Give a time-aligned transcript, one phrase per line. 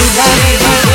[0.00, 0.89] cuidado, cuidado.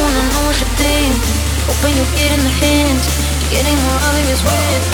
[0.00, 1.14] wanna know what you think
[1.66, 3.02] Hoping you're getting the hint
[3.50, 4.84] getting more obvious with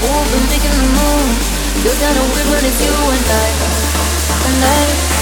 [0.00, 1.30] Who've been making the move
[1.84, 3.48] You gotta win when it's you and I.
[4.46, 5.21] And I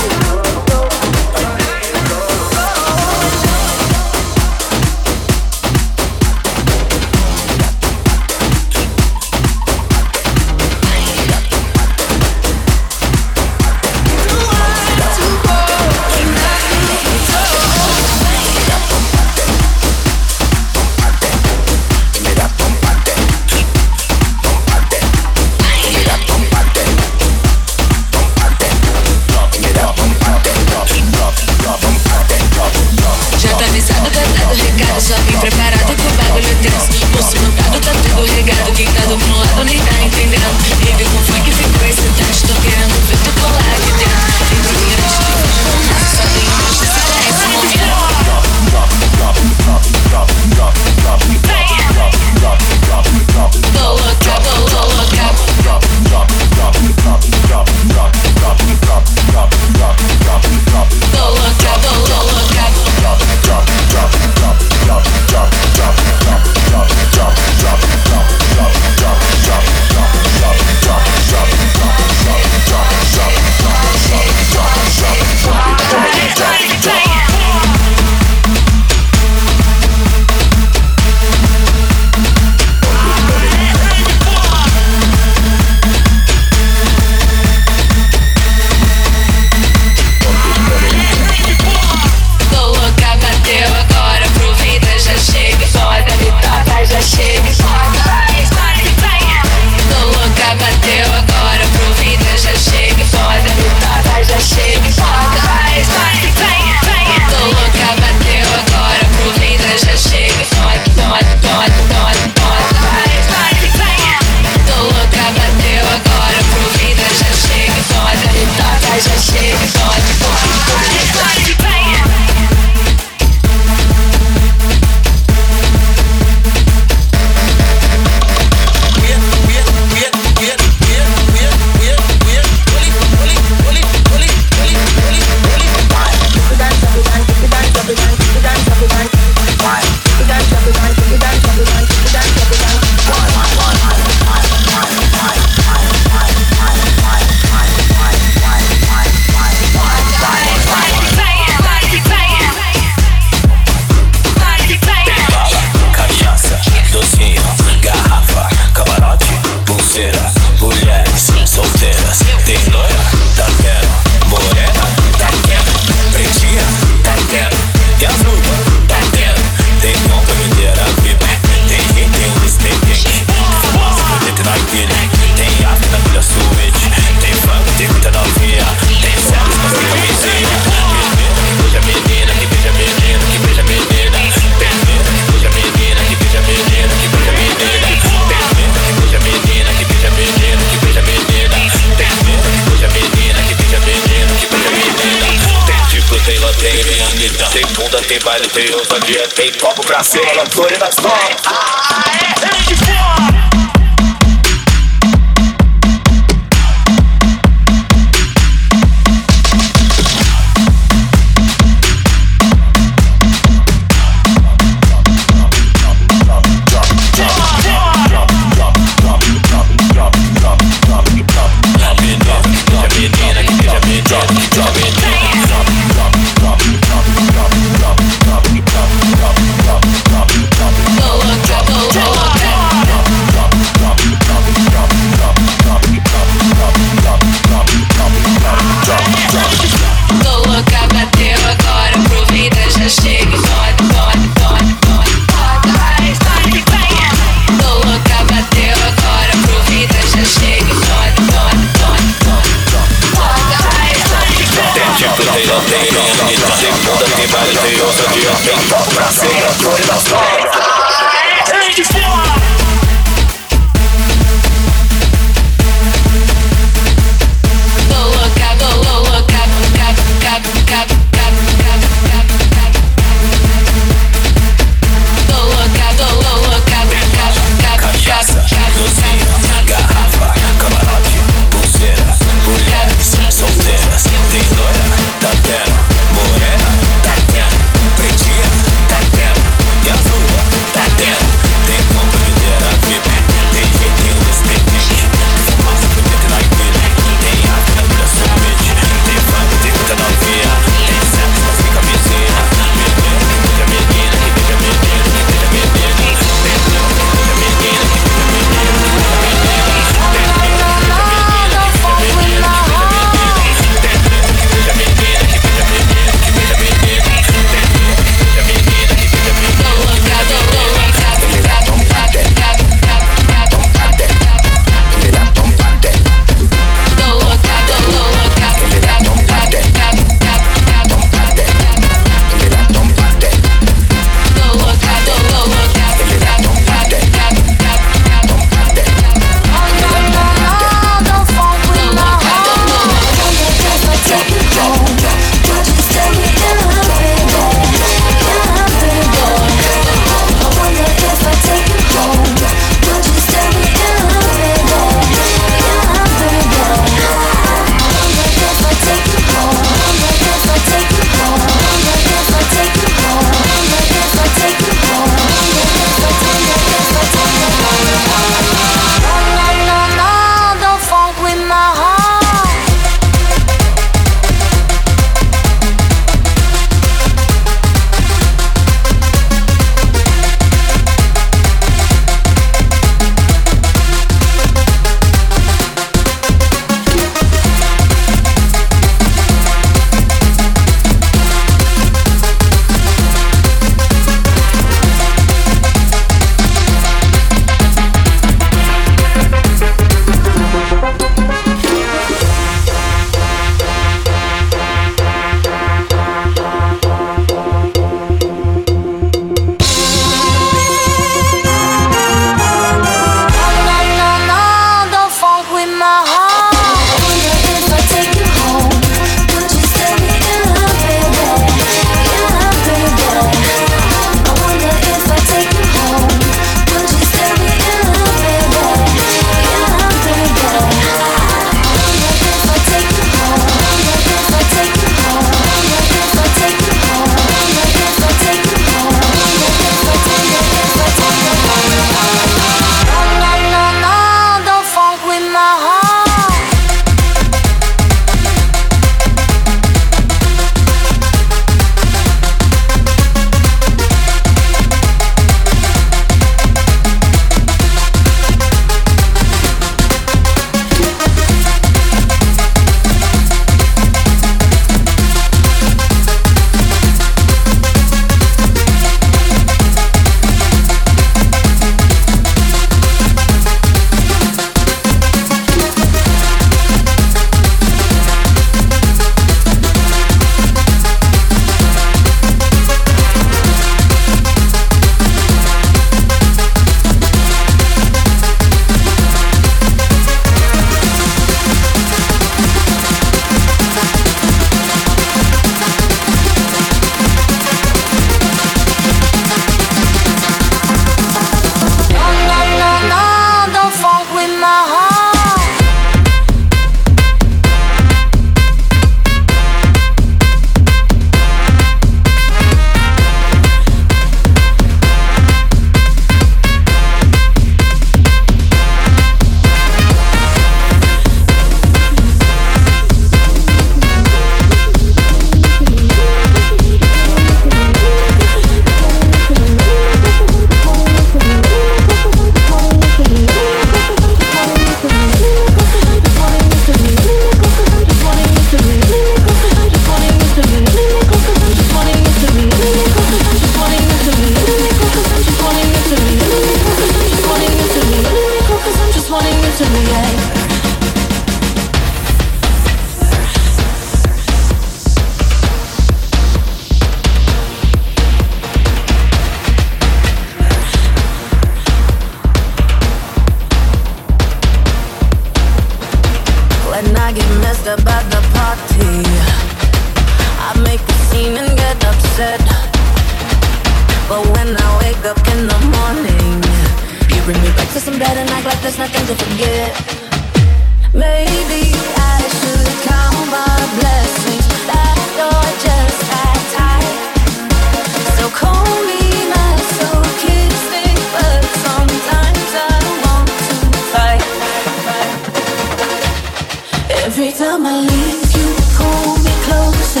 [597.18, 600.00] Every time I leave, you pull me closer.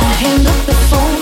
[0.00, 1.21] I hang up the phone.